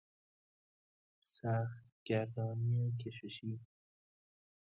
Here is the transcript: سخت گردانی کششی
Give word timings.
سخت 1.35 1.87
گردانی 2.07 2.81
کششی 3.03 3.59